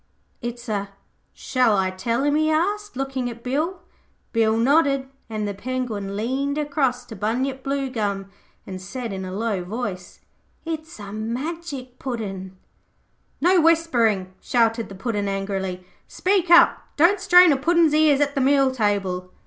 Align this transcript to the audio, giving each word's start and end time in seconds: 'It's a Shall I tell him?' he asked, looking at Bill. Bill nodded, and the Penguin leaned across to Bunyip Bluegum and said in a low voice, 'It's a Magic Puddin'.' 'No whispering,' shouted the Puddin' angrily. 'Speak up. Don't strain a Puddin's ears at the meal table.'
'It's 0.41 0.67
a 0.67 0.89
Shall 1.31 1.77
I 1.77 1.91
tell 1.91 2.23
him?' 2.23 2.33
he 2.33 2.49
asked, 2.49 2.95
looking 2.97 3.29
at 3.29 3.43
Bill. 3.43 3.83
Bill 4.31 4.57
nodded, 4.57 5.07
and 5.29 5.47
the 5.47 5.53
Penguin 5.53 6.15
leaned 6.17 6.57
across 6.57 7.05
to 7.05 7.15
Bunyip 7.15 7.61
Bluegum 7.63 8.31
and 8.65 8.81
said 8.81 9.13
in 9.13 9.23
a 9.23 9.31
low 9.31 9.63
voice, 9.63 10.19
'It's 10.65 10.99
a 10.99 11.13
Magic 11.13 11.99
Puddin'.' 11.99 12.57
'No 13.41 13.61
whispering,' 13.61 14.33
shouted 14.41 14.89
the 14.89 14.95
Puddin' 14.95 15.27
angrily. 15.27 15.85
'Speak 16.07 16.49
up. 16.49 16.81
Don't 16.97 17.19
strain 17.19 17.51
a 17.51 17.55
Puddin's 17.57 17.93
ears 17.93 18.21
at 18.21 18.33
the 18.33 18.41
meal 18.41 18.71
table.' 18.71 19.29